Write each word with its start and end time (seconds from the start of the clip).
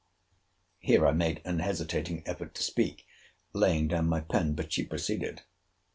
Here 0.79 1.05
I 1.05 1.11
made 1.11 1.43
an 1.45 1.59
hesitating 1.59 2.23
effort 2.25 2.55
to 2.55 2.63
speak, 2.63 3.05
laying 3.53 3.87
down 3.89 4.07
my 4.09 4.21
pen: 4.21 4.55
but 4.55 4.73
she 4.73 4.83
proceeded! 4.83 5.43